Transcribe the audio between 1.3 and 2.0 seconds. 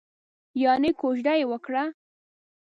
یې وکړه؟